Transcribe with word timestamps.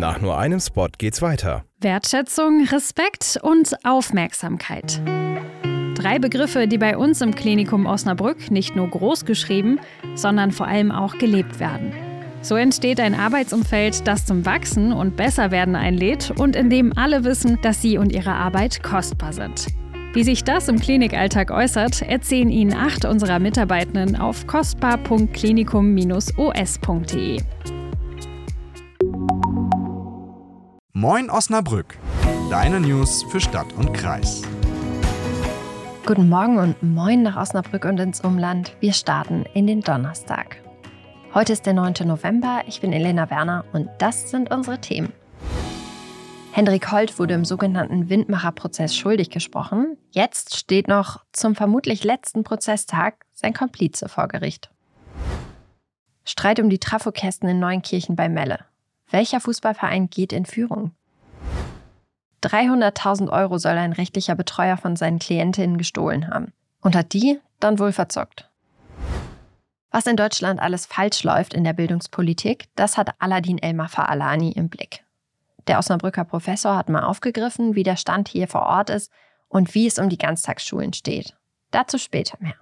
Nach 0.00 0.18
nur 0.18 0.38
einem 0.38 0.60
Spot 0.60 0.88
geht's 0.96 1.20
weiter. 1.20 1.66
Wertschätzung, 1.78 2.64
Respekt 2.64 3.38
und 3.42 3.74
Aufmerksamkeit. 3.84 4.98
Drei 5.94 6.18
Begriffe, 6.18 6.66
die 6.66 6.78
bei 6.78 6.96
uns 6.96 7.20
im 7.20 7.34
Klinikum 7.34 7.84
Osnabrück 7.84 8.50
nicht 8.50 8.74
nur 8.74 8.88
groß 8.88 9.26
geschrieben, 9.26 9.78
sondern 10.14 10.52
vor 10.52 10.66
allem 10.66 10.90
auch 10.90 11.18
gelebt 11.18 11.60
werden. 11.60 11.92
So 12.40 12.56
entsteht 12.56 12.98
ein 12.98 13.14
Arbeitsumfeld, 13.14 14.08
das 14.08 14.24
zum 14.24 14.46
Wachsen 14.46 14.94
und 14.94 15.16
Besserwerden 15.16 15.76
einlädt 15.76 16.30
und 16.30 16.56
in 16.56 16.70
dem 16.70 16.96
alle 16.96 17.24
wissen, 17.24 17.58
dass 17.60 17.82
sie 17.82 17.98
und 17.98 18.10
ihre 18.10 18.32
Arbeit 18.32 18.82
kostbar 18.82 19.34
sind. 19.34 19.66
Wie 20.14 20.24
sich 20.24 20.44
das 20.44 20.68
im 20.68 20.80
Klinikalltag 20.80 21.50
äußert, 21.50 22.00
erzählen 22.00 22.48
Ihnen 22.48 22.72
acht 22.72 23.04
unserer 23.04 23.38
Mitarbeitenden 23.38 24.16
auf 24.16 24.46
kostbar.klinikum-os.de. 24.46 27.40
Moin 31.00 31.30
Osnabrück, 31.30 31.96
deine 32.50 32.78
News 32.78 33.22
für 33.30 33.40
Stadt 33.40 33.72
und 33.72 33.94
Kreis. 33.94 34.42
Guten 36.04 36.28
Morgen 36.28 36.58
und 36.58 36.82
moin 36.82 37.22
nach 37.22 37.38
Osnabrück 37.38 37.86
und 37.86 37.98
ins 37.98 38.20
Umland. 38.20 38.76
Wir 38.80 38.92
starten 38.92 39.46
in 39.54 39.66
den 39.66 39.80
Donnerstag. 39.80 40.58
Heute 41.32 41.54
ist 41.54 41.64
der 41.64 41.72
9. 41.72 41.94
November, 42.04 42.64
ich 42.66 42.82
bin 42.82 42.92
Elena 42.92 43.30
Werner 43.30 43.64
und 43.72 43.88
das 43.96 44.30
sind 44.30 44.50
unsere 44.52 44.78
Themen. 44.82 45.14
Hendrik 46.52 46.92
Holt 46.92 47.18
wurde 47.18 47.32
im 47.32 47.46
sogenannten 47.46 48.10
Windmacherprozess 48.10 48.94
schuldig 48.94 49.30
gesprochen. 49.30 49.96
Jetzt 50.10 50.54
steht 50.54 50.86
noch 50.86 51.24
zum 51.32 51.54
vermutlich 51.54 52.04
letzten 52.04 52.44
Prozesstag 52.44 53.24
sein 53.32 53.54
Komplize 53.54 54.10
vor 54.10 54.28
Gericht. 54.28 54.70
Streit 56.26 56.60
um 56.60 56.68
die 56.68 56.78
Trafokästen 56.78 57.48
in 57.48 57.58
Neunkirchen 57.58 58.16
bei 58.16 58.28
Melle. 58.28 58.66
Welcher 59.10 59.40
Fußballverein 59.40 60.08
geht 60.08 60.32
in 60.32 60.46
Führung? 60.46 60.92
300.000 62.42 63.28
Euro 63.28 63.58
soll 63.58 63.76
ein 63.76 63.92
rechtlicher 63.92 64.34
Betreuer 64.34 64.76
von 64.76 64.96
seinen 64.96 65.18
Klientinnen 65.18 65.78
gestohlen 65.78 66.28
haben. 66.28 66.52
Und 66.80 66.96
hat 66.96 67.12
die 67.12 67.38
dann 67.58 67.78
wohl 67.78 67.92
verzockt. 67.92 68.48
Was 69.90 70.06
in 70.06 70.16
Deutschland 70.16 70.60
alles 70.60 70.86
falsch 70.86 71.24
läuft 71.24 71.52
in 71.52 71.64
der 71.64 71.72
Bildungspolitik, 71.72 72.68
das 72.76 72.96
hat 72.96 73.10
Aladin 73.18 73.58
Elmar 73.58 73.88
Faalani 73.88 74.52
im 74.52 74.68
Blick. 74.68 75.04
Der 75.66 75.78
Osnabrücker 75.78 76.24
Professor 76.24 76.76
hat 76.76 76.88
mal 76.88 77.02
aufgegriffen, 77.02 77.74
wie 77.74 77.82
der 77.82 77.96
Stand 77.96 78.28
hier 78.28 78.46
vor 78.46 78.62
Ort 78.62 78.88
ist 78.88 79.12
und 79.48 79.74
wie 79.74 79.86
es 79.86 79.98
um 79.98 80.08
die 80.08 80.16
Ganztagsschulen 80.16 80.92
steht. 80.92 81.36
Dazu 81.72 81.98
später 81.98 82.38
mehr. 82.40 82.54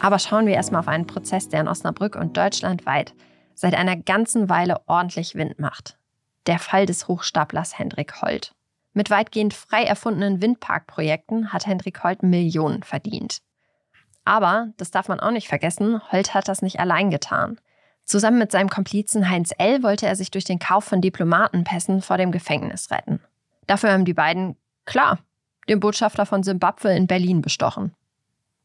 Aber 0.00 0.18
schauen 0.18 0.46
wir 0.46 0.54
erstmal 0.54 0.80
auf 0.80 0.88
einen 0.88 1.06
Prozess, 1.06 1.48
der 1.48 1.62
in 1.62 1.68
Osnabrück 1.68 2.14
und 2.14 2.36
deutschlandweit 2.36 3.14
seit 3.54 3.74
einer 3.74 3.96
ganzen 3.96 4.48
Weile 4.48 4.80
ordentlich 4.86 5.34
Wind 5.34 5.58
macht. 5.58 5.96
Der 6.46 6.58
Fall 6.58 6.86
des 6.86 7.08
Hochstaplers 7.08 7.78
Hendrik 7.78 8.22
Holt. 8.22 8.54
Mit 8.94 9.10
weitgehend 9.10 9.54
frei 9.54 9.84
erfundenen 9.84 10.42
Windparkprojekten 10.42 11.52
hat 11.52 11.66
Hendrik 11.66 12.02
Holt 12.04 12.22
Millionen 12.22 12.82
verdient. 12.82 13.38
Aber, 14.24 14.68
das 14.76 14.90
darf 14.90 15.08
man 15.08 15.20
auch 15.20 15.30
nicht 15.30 15.48
vergessen, 15.48 16.00
Holt 16.12 16.34
hat 16.34 16.48
das 16.48 16.62
nicht 16.62 16.78
allein 16.78 17.10
getan. 17.10 17.58
Zusammen 18.04 18.38
mit 18.38 18.52
seinem 18.52 18.68
Komplizen 18.68 19.28
Heinz 19.28 19.52
L. 19.58 19.82
wollte 19.82 20.06
er 20.06 20.16
sich 20.16 20.30
durch 20.30 20.44
den 20.44 20.58
Kauf 20.58 20.84
von 20.84 21.00
Diplomatenpässen 21.00 22.02
vor 22.02 22.18
dem 22.18 22.32
Gefängnis 22.32 22.90
retten. 22.90 23.20
Dafür 23.66 23.92
haben 23.92 24.04
die 24.04 24.14
beiden, 24.14 24.56
klar, 24.84 25.18
den 25.68 25.80
Botschafter 25.80 26.26
von 26.26 26.42
Simbabwe 26.42 26.94
in 26.94 27.06
Berlin 27.06 27.42
bestochen. 27.42 27.94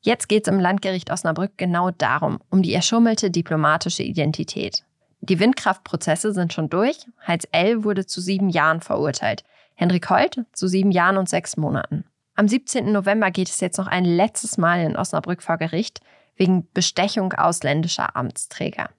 Jetzt 0.02 0.30
geht 0.30 0.48
es 0.48 0.54
im 0.54 0.60
Landgericht 0.60 1.12
Osnabrück 1.12 1.58
genau 1.58 1.92
darum, 1.92 2.40
um 2.50 2.62
die 2.62 2.74
erschummelte 2.74 3.32
diplomatische 3.32 4.04
Identität. 4.04 4.84
Die 5.22 5.40
Windkraftprozesse 5.40 6.34
sind 6.34 6.54
schon 6.54 6.70
durch. 6.70 7.06
Heinz 7.26 7.48
L. 7.52 7.84
wurde 7.84 8.06
zu 8.06 8.22
sieben 8.22 8.50
Jahren 8.50 8.82
verurteilt. 8.82 9.44
Henrik 9.76 10.10
Holt 10.10 10.46
zu 10.54 10.68
sieben 10.68 10.92
Jahren 10.92 11.18
und 11.18 11.30
sechs 11.30 11.58
Monaten. 11.58 12.06
Am 12.36 12.48
17. 12.48 12.92
November 12.92 13.32
geht 13.32 13.50
es 13.50 13.60
jetzt 13.60 13.78
noch 13.78 13.88
ein 13.88 14.06
letztes 14.06 14.58
Mal 14.58 14.82
in 14.82 14.96
Osnabrück 14.96 15.42
vor 15.42 15.58
Gericht 15.58 16.02
wegen 16.36 16.68
Bestechung 16.72 17.34
ausländischer 17.34 18.16
Amtsträger. 18.16 18.90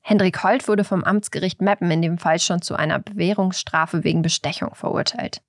Hendrik 0.00 0.42
Holt 0.42 0.66
wurde 0.66 0.82
vom 0.82 1.04
Amtsgericht 1.04 1.60
Meppen 1.60 1.90
in 1.92 2.02
dem 2.02 2.18
Fall 2.18 2.40
schon 2.40 2.60
zu 2.60 2.74
einer 2.74 2.98
Bewährungsstrafe 2.98 4.02
wegen 4.02 4.22
Bestechung 4.22 4.74
verurteilt. 4.74 5.42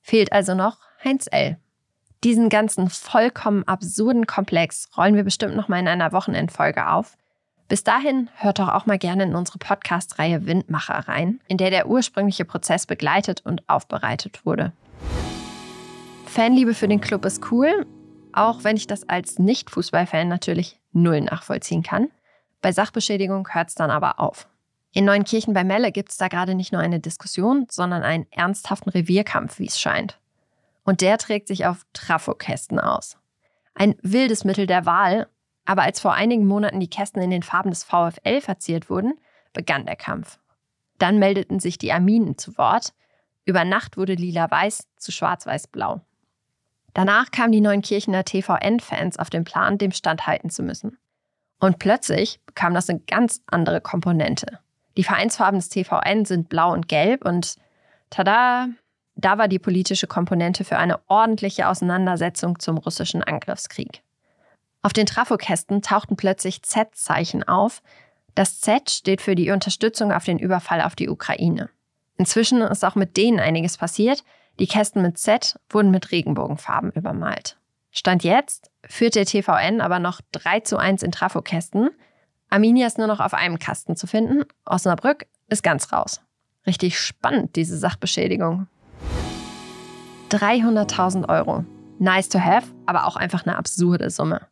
Fehlt 0.00 0.32
also 0.32 0.54
noch 0.54 0.78
Heinz 1.04 1.28
L. 1.30 1.58
Diesen 2.22 2.50
ganzen 2.50 2.90
vollkommen 2.90 3.66
absurden 3.66 4.26
Komplex 4.26 4.90
rollen 4.94 5.14
wir 5.14 5.24
bestimmt 5.24 5.56
noch 5.56 5.68
mal 5.68 5.78
in 5.78 5.88
einer 5.88 6.12
Wochenendfolge 6.12 6.86
auf. 6.88 7.16
Bis 7.66 7.82
dahin 7.82 8.28
hört 8.36 8.58
doch 8.58 8.68
auch 8.68 8.84
mal 8.84 8.98
gerne 8.98 9.22
in 9.22 9.34
unsere 9.34 9.58
Podcast-Reihe 9.58 10.44
Windmacher 10.44 11.08
rein, 11.08 11.40
in 11.48 11.56
der 11.56 11.70
der 11.70 11.88
ursprüngliche 11.88 12.44
Prozess 12.44 12.84
begleitet 12.84 13.40
und 13.46 13.66
aufbereitet 13.70 14.44
wurde. 14.44 14.72
Fanliebe 16.26 16.74
für 16.74 16.88
den 16.88 17.00
Club 17.00 17.24
ist 17.24 17.50
cool, 17.50 17.86
auch 18.34 18.64
wenn 18.64 18.76
ich 18.76 18.86
das 18.86 19.08
als 19.08 19.38
Nicht-Fußballfan 19.38 20.28
natürlich 20.28 20.78
null 20.92 21.22
nachvollziehen 21.22 21.82
kann. 21.82 22.08
Bei 22.60 22.70
Sachbeschädigung 22.70 23.48
hört 23.54 23.70
es 23.70 23.76
dann 23.76 23.90
aber 23.90 24.20
auf. 24.20 24.46
In 24.92 25.06
Neunkirchen 25.06 25.54
bei 25.54 25.64
Melle 25.64 25.90
gibt 25.90 26.10
es 26.10 26.18
da 26.18 26.28
gerade 26.28 26.54
nicht 26.54 26.72
nur 26.72 26.82
eine 26.82 27.00
Diskussion, 27.00 27.66
sondern 27.70 28.02
einen 28.02 28.26
ernsthaften 28.30 28.90
Revierkampf, 28.90 29.58
wie 29.58 29.66
es 29.66 29.80
scheint. 29.80 30.18
Und 30.84 31.00
der 31.00 31.18
trägt 31.18 31.48
sich 31.48 31.66
auf 31.66 31.86
Trafokästen 31.92 32.78
aus. 32.78 33.18
Ein 33.74 33.96
wildes 34.02 34.44
Mittel 34.44 34.66
der 34.66 34.86
Wahl, 34.86 35.28
aber 35.64 35.82
als 35.82 36.00
vor 36.00 36.14
einigen 36.14 36.46
Monaten 36.46 36.80
die 36.80 36.90
Kästen 36.90 37.22
in 37.22 37.30
den 37.30 37.42
Farben 37.42 37.70
des 37.70 37.84
VfL 37.84 38.40
verziert 38.40 38.90
wurden, 38.90 39.14
begann 39.52 39.86
der 39.86 39.96
Kampf. 39.96 40.38
Dann 40.98 41.18
meldeten 41.18 41.60
sich 41.60 41.78
die 41.78 41.92
Arminen 41.92 42.36
zu 42.36 42.56
Wort. 42.58 42.92
Über 43.44 43.64
Nacht 43.64 43.96
wurde 43.96 44.14
lila-weiß 44.14 44.88
zu 44.96 45.12
schwarz-weiß-blau. 45.12 46.00
Danach 46.94 47.30
kamen 47.30 47.52
die 47.52 47.60
Neunkirchener 47.60 48.24
TVN-Fans 48.24 49.18
auf 49.18 49.30
den 49.30 49.44
Plan, 49.44 49.78
dem 49.78 49.92
standhalten 49.92 50.50
zu 50.50 50.62
müssen. 50.62 50.98
Und 51.60 51.78
plötzlich 51.78 52.40
bekam 52.46 52.74
das 52.74 52.88
eine 52.88 53.00
ganz 53.00 53.42
andere 53.46 53.80
Komponente. 53.80 54.58
Die 54.96 55.04
Vereinsfarben 55.04 55.60
des 55.60 55.68
TVN 55.68 56.24
sind 56.24 56.48
blau 56.48 56.72
und 56.72 56.88
gelb 56.88 57.24
und 57.24 57.56
tada, 58.10 58.68
da 59.24 59.38
war 59.38 59.48
die 59.48 59.58
politische 59.58 60.06
Komponente 60.06 60.64
für 60.64 60.78
eine 60.78 61.00
ordentliche 61.08 61.68
Auseinandersetzung 61.68 62.58
zum 62.58 62.78
russischen 62.78 63.22
Angriffskrieg. 63.22 64.02
Auf 64.82 64.92
den 64.92 65.06
Trafokästen 65.06 65.82
tauchten 65.82 66.16
plötzlich 66.16 66.62
Z-Zeichen 66.62 67.46
auf. 67.46 67.82
Das 68.34 68.60
Z 68.60 68.90
steht 68.90 69.20
für 69.20 69.34
die 69.34 69.50
Unterstützung 69.50 70.12
auf 70.12 70.24
den 70.24 70.38
Überfall 70.38 70.80
auf 70.80 70.94
die 70.94 71.08
Ukraine. 71.08 71.68
Inzwischen 72.16 72.62
ist 72.62 72.84
auch 72.84 72.94
mit 72.94 73.16
denen 73.16 73.40
einiges 73.40 73.76
passiert. 73.76 74.24
Die 74.58 74.66
Kästen 74.66 75.02
mit 75.02 75.18
Z 75.18 75.58
wurden 75.68 75.90
mit 75.90 76.10
Regenbogenfarben 76.12 76.92
übermalt. 76.92 77.58
Stand 77.90 78.24
jetzt 78.24 78.70
führt 78.84 79.16
der 79.16 79.26
TVN 79.26 79.80
aber 79.80 79.98
noch 79.98 80.20
3 80.32 80.60
zu 80.60 80.76
1 80.76 81.02
in 81.02 81.12
Trafokästen. 81.12 81.90
Arminia 82.48 82.86
ist 82.86 82.98
nur 82.98 83.06
noch 83.06 83.20
auf 83.20 83.34
einem 83.34 83.58
Kasten 83.58 83.96
zu 83.96 84.06
finden. 84.06 84.44
Osnabrück 84.64 85.26
ist 85.48 85.62
ganz 85.62 85.92
raus. 85.92 86.20
Richtig 86.66 86.98
spannend, 86.98 87.56
diese 87.56 87.76
Sachbeschädigung. 87.76 88.68
300.000 90.30 91.28
Euro. 91.28 91.64
Nice 91.98 92.28
to 92.28 92.38
have, 92.38 92.68
aber 92.86 93.06
auch 93.06 93.16
einfach 93.16 93.44
eine 93.44 93.56
absurde 93.56 94.10
Summe. 94.10 94.46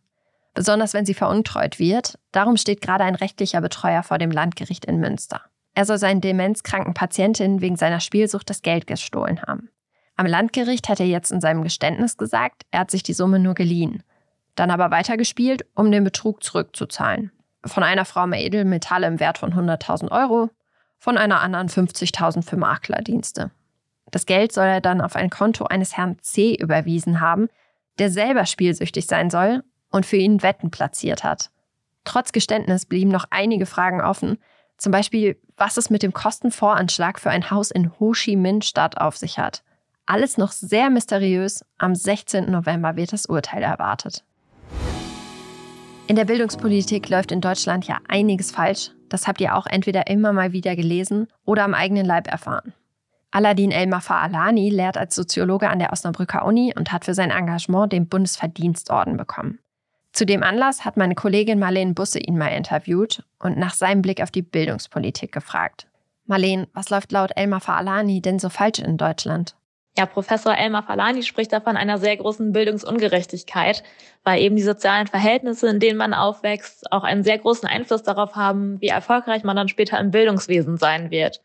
Besonders 0.54 0.92
wenn 0.92 1.06
sie 1.06 1.14
veruntreut 1.14 1.78
wird. 1.78 2.18
Darum 2.32 2.56
steht 2.56 2.80
gerade 2.80 3.04
ein 3.04 3.14
rechtlicher 3.14 3.60
Betreuer 3.60 4.02
vor 4.02 4.18
dem 4.18 4.32
Landgericht 4.32 4.84
in 4.84 4.98
Münster. 4.98 5.40
Er 5.74 5.84
soll 5.84 5.98
seinen 5.98 6.20
demenzkranken 6.20 6.94
Patientinnen 6.94 7.60
wegen 7.60 7.76
seiner 7.76 8.00
Spielsucht 8.00 8.50
das 8.50 8.62
Geld 8.62 8.88
gestohlen 8.88 9.40
haben. 9.42 9.70
Am 10.16 10.26
Landgericht 10.26 10.88
hat 10.88 10.98
er 10.98 11.06
jetzt 11.06 11.30
in 11.30 11.40
seinem 11.40 11.62
Geständnis 11.62 12.16
gesagt, 12.16 12.64
er 12.72 12.80
hat 12.80 12.90
sich 12.90 13.04
die 13.04 13.12
Summe 13.12 13.38
nur 13.38 13.54
geliehen, 13.54 14.02
dann 14.56 14.72
aber 14.72 14.90
weitergespielt, 14.90 15.64
um 15.76 15.92
den 15.92 16.02
Betrug 16.02 16.42
zurückzuzahlen. 16.42 17.30
Von 17.64 17.84
einer 17.84 18.04
Frau 18.04 18.26
mehr 18.26 18.44
Edelmetalle 18.44 19.06
im 19.06 19.20
Wert 19.20 19.38
von 19.38 19.54
100.000 19.54 20.10
Euro, 20.10 20.50
von 20.98 21.16
einer 21.16 21.40
anderen 21.40 21.68
50.000 21.68 22.42
für 22.42 22.56
Maklerdienste. 22.56 23.52
Das 24.10 24.26
Geld 24.26 24.52
soll 24.52 24.66
er 24.66 24.80
dann 24.80 25.00
auf 25.00 25.16
ein 25.16 25.30
Konto 25.30 25.64
eines 25.64 25.96
Herrn 25.96 26.18
C 26.20 26.54
überwiesen 26.54 27.20
haben, 27.20 27.48
der 27.98 28.10
selber 28.10 28.46
spielsüchtig 28.46 29.06
sein 29.06 29.30
soll 29.30 29.62
und 29.90 30.06
für 30.06 30.16
ihn 30.16 30.42
Wetten 30.42 30.70
platziert 30.70 31.24
hat. 31.24 31.50
Trotz 32.04 32.32
Geständnis 32.32 32.86
blieben 32.86 33.10
noch 33.10 33.26
einige 33.30 33.66
Fragen 33.66 34.00
offen, 34.00 34.38
zum 34.78 34.92
Beispiel, 34.92 35.36
was 35.56 35.76
es 35.76 35.90
mit 35.90 36.02
dem 36.02 36.12
Kostenvoranschlag 36.12 37.18
für 37.18 37.30
ein 37.30 37.50
Haus 37.50 37.70
in 37.70 37.98
Ho 37.98 38.12
Chi 38.12 38.36
Minh-Stadt 38.36 38.98
auf 38.98 39.16
sich 39.16 39.38
hat. 39.38 39.64
Alles 40.06 40.38
noch 40.38 40.52
sehr 40.52 40.88
mysteriös. 40.88 41.64
Am 41.76 41.94
16. 41.94 42.50
November 42.50 42.96
wird 42.96 43.12
das 43.12 43.26
Urteil 43.26 43.62
erwartet. 43.62 44.24
In 46.06 46.16
der 46.16 46.24
Bildungspolitik 46.24 47.10
läuft 47.10 47.32
in 47.32 47.42
Deutschland 47.42 47.86
ja 47.86 47.98
einiges 48.08 48.50
falsch. 48.50 48.92
Das 49.10 49.26
habt 49.26 49.40
ihr 49.42 49.54
auch 49.54 49.66
entweder 49.66 50.06
immer 50.06 50.32
mal 50.32 50.52
wieder 50.52 50.76
gelesen 50.76 51.28
oder 51.44 51.64
am 51.64 51.74
eigenen 51.74 52.06
Leib 52.06 52.28
erfahren. 52.28 52.72
Aladin 53.30 53.70
Elmar 53.70 54.00
Faalani 54.00 54.70
lehrt 54.70 54.96
als 54.96 55.14
Soziologe 55.14 55.68
an 55.68 55.78
der 55.78 55.92
Osnabrücker 55.92 56.44
Uni 56.44 56.72
und 56.76 56.92
hat 56.92 57.04
für 57.04 57.14
sein 57.14 57.30
Engagement 57.30 57.92
den 57.92 58.08
Bundesverdienstorden 58.08 59.16
bekommen. 59.16 59.58
Zu 60.12 60.24
dem 60.24 60.42
Anlass 60.42 60.84
hat 60.84 60.96
meine 60.96 61.14
Kollegin 61.14 61.58
Marlene 61.58 61.92
Busse 61.92 62.18
ihn 62.18 62.38
mal 62.38 62.48
interviewt 62.48 63.22
und 63.38 63.58
nach 63.58 63.74
seinem 63.74 64.02
Blick 64.02 64.22
auf 64.22 64.30
die 64.30 64.42
Bildungspolitik 64.42 65.30
gefragt. 65.32 65.86
Marleen, 66.24 66.66
was 66.72 66.90
läuft 66.90 67.12
laut 67.12 67.30
Elmar 67.36 67.60
Faalani 67.60 68.20
denn 68.20 68.38
so 68.38 68.48
falsch 68.48 68.80
in 68.80 68.96
Deutschland? 68.96 69.54
Ja, 69.98 70.06
Professor 70.06 70.56
Elmar 70.56 70.84
Falani 70.84 71.24
spricht 71.24 71.52
davon 71.52 71.76
einer 71.76 71.98
sehr 71.98 72.16
großen 72.16 72.52
Bildungsungerechtigkeit, 72.52 73.82
weil 74.22 74.40
eben 74.40 74.54
die 74.54 74.62
sozialen 74.62 75.08
Verhältnisse, 75.08 75.68
in 75.68 75.80
denen 75.80 75.98
man 75.98 76.14
aufwächst, 76.14 76.92
auch 76.92 77.02
einen 77.02 77.24
sehr 77.24 77.38
großen 77.38 77.68
Einfluss 77.68 78.04
darauf 78.04 78.36
haben, 78.36 78.80
wie 78.80 78.86
erfolgreich 78.86 79.42
man 79.42 79.56
dann 79.56 79.66
später 79.66 79.98
im 79.98 80.12
Bildungswesen 80.12 80.76
sein 80.76 81.10
wird. 81.10 81.42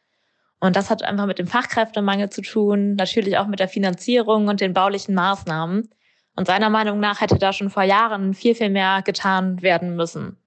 Und 0.64 0.78
das 0.78 0.90
hat 0.90 1.04
einfach 1.04 1.26
mit 1.26 1.40
dem 1.40 1.48
Fachkräftemangel 1.48 2.30
zu 2.30 2.42
tun, 2.42 2.96
natürlich 2.96 3.38
auch 3.38 3.48
mit 3.48 3.60
der 3.60 3.68
Finanzierung 3.68 4.48
und 4.48 4.62
den 4.62 4.74
baulichen 4.74 5.14
Maßnahmen. 5.14 5.90
Und 6.38 6.48
seiner 6.48 6.70
Meinung 6.70 7.02
nach 7.02 7.20
hätte 7.20 7.38
da 7.38 7.52
schon 7.52 7.70
vor 7.70 7.84
Jahren 7.84 8.34
viel, 8.34 8.56
viel 8.56 8.70
mehr 8.70 9.02
getan 9.02 9.62
werden 9.62 9.98
müssen. 9.98 10.38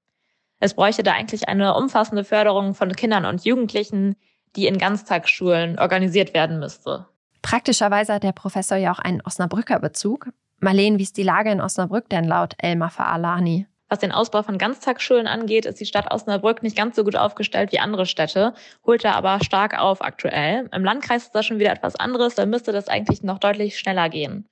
Es 0.58 0.72
bräuchte 0.72 1.02
da 1.02 1.12
eigentlich 1.12 1.50
eine 1.50 1.74
umfassende 1.74 2.24
Förderung 2.24 2.72
von 2.72 2.92
Kindern 2.92 3.26
und 3.26 3.44
Jugendlichen, 3.44 4.16
die 4.56 4.66
in 4.66 4.78
Ganztagsschulen 4.78 5.78
organisiert 5.78 6.32
werden 6.32 6.60
müsste. 6.60 7.04
Praktischerweise 7.42 8.14
hat 8.14 8.22
der 8.22 8.32
Professor 8.32 8.78
ja 8.78 8.92
auch 8.92 9.00
einen 9.00 9.20
Osnabrücker 9.20 9.80
Bezug. 9.80 10.30
Marleen, 10.60 10.98
wie 10.98 11.02
ist 11.02 11.19
die 11.19 11.24
Lage 11.24 11.50
in 11.50 11.60
Osnabrück 11.60 12.08
denn 12.08 12.24
laut 12.24 12.54
Elmar 12.56 12.88
Faalani? 12.88 13.66
Was 13.88 14.00
den 14.00 14.10
Ausbau 14.10 14.42
von 14.42 14.58
Ganztagsschulen 14.58 15.28
angeht, 15.28 15.64
ist 15.64 15.78
die 15.78 15.86
Stadt 15.86 16.12
Osnabrück 16.12 16.62
nicht 16.62 16.76
ganz 16.76 16.96
so 16.96 17.04
gut 17.04 17.14
aufgestellt 17.14 17.70
wie 17.72 17.78
andere 17.78 18.06
Städte, 18.06 18.52
holt 18.84 19.04
da 19.04 19.12
aber 19.12 19.38
stark 19.44 19.78
auf 19.78 20.02
aktuell. 20.02 20.68
Im 20.72 20.84
Landkreis 20.84 21.24
ist 21.24 21.34
das 21.34 21.46
schon 21.46 21.60
wieder 21.60 21.72
etwas 21.72 21.94
anderes, 21.94 22.34
da 22.34 22.46
müsste 22.46 22.72
das 22.72 22.88
eigentlich 22.88 23.22
noch 23.22 23.38
deutlich 23.38 23.78
schneller 23.78 24.08
gehen. 24.08 24.48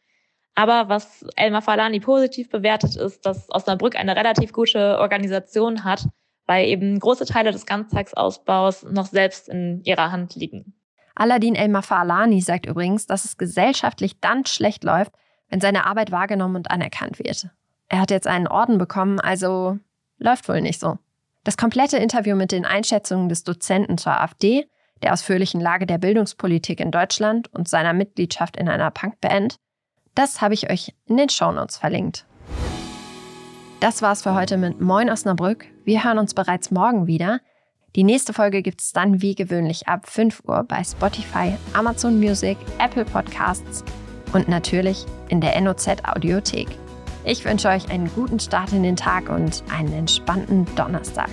Aber 0.55 0.89
was 0.89 1.27
Elmar 1.35 1.63
Falani 1.63 1.99
positiv 1.99 2.49
bewertet, 2.49 2.95
ist, 2.95 3.27
dass 3.27 3.51
Osnabrück 3.51 3.97
eine 3.97 4.15
relativ 4.15 4.53
gute 4.53 5.01
Organisation 5.01 5.83
hat, 5.83 6.07
weil 6.47 6.69
eben 6.69 7.01
große 7.01 7.27
Teile 7.27 7.51
des 7.51 7.67
Ganztagsausbaus 7.67 8.85
noch 8.85 9.07
selbst 9.07 9.49
in 9.49 9.83
ihrer 9.83 10.13
Hand 10.13 10.37
liegen. 10.37 10.75
Aladin 11.17 11.55
El-Mafalani 11.55 12.41
sagt 12.41 12.67
übrigens, 12.67 13.07
dass 13.07 13.25
es 13.25 13.37
gesellschaftlich 13.37 14.21
dann 14.21 14.47
schlecht 14.47 14.85
läuft, 14.85 15.13
wenn 15.49 15.61
seine 15.61 15.87
Arbeit 15.87 16.11
wahrgenommen 16.11 16.57
und 16.57 16.71
anerkannt 16.71 17.19
wird. 17.19 17.49
Er 17.89 18.01
hat 18.01 18.11
jetzt 18.11 18.27
einen 18.27 18.49
Orden 18.49 18.79
bekommen, 18.79 19.21
also 19.21 19.79
läuft 20.19 20.49
wohl 20.49 20.61
nicht 20.61 20.81
so. 20.81 20.99
Das 21.45 21.57
komplette 21.57 21.99
Interview 21.99 22.37
mit 22.37 22.53
den 22.53 22.65
Einschätzungen 22.65 23.29
des 23.29 23.45
Dozenten 23.45 23.99
zur 23.99 24.21
AfD, 24.21 24.67
der 25.03 25.13
ausführlichen 25.13 25.61
Lage 25.61 25.87
der 25.87 25.99
Bildungspolitik 25.99 26.81
in 26.81 26.91
Deutschland 26.91 27.53
und 27.53 27.69
seiner 27.69 27.93
Mitgliedschaft 27.93 28.57
in 28.57 28.69
einer 28.69 28.91
Punkband, 28.91 29.57
das 30.15 30.41
habe 30.41 30.55
ich 30.55 30.71
euch 30.71 30.95
in 31.07 31.17
den 31.17 31.29
Shownotes 31.29 31.77
verlinkt. 31.77 32.25
Das 33.81 34.01
war's 34.01 34.23
für 34.23 34.35
heute 34.35 34.57
mit 34.57 34.81
Moin 34.81 35.11
Osnabrück. 35.11 35.67
Wir 35.85 36.05
hören 36.05 36.19
uns 36.19 36.33
bereits 36.33 36.71
morgen 36.71 37.07
wieder. 37.07 37.41
Die 37.97 38.05
nächste 38.05 38.33
Folge 38.33 38.63
gibt 38.63 38.81
es 38.81 38.93
dann 38.93 39.21
wie 39.21 39.35
gewöhnlich 39.35 39.87
ab 39.87 40.09
5 40.09 40.43
Uhr 40.49 40.65
bei 40.65 40.83
Spotify, 40.83 41.55
Amazon 41.75 42.19
Music, 42.19 42.57
Apple 42.79 43.05
Podcasts 43.05 43.85
und 44.33 44.49
natürlich 44.49 45.05
in 45.29 45.41
der 45.41 45.61
NOZ 45.61 45.89
Audiothek. 46.05 46.69
Ich 47.27 47.43
wünsche 47.47 47.69
euch 47.69 47.91
einen 47.91 48.13
guten 48.15 48.39
Start 48.39 48.73
in 48.73 48.83
den 48.83 48.97
Tag 48.97 49.31
und 49.31 49.65
einen 49.75 49.95
entspannten 49.95 50.67
Donnerstag. 50.77 51.31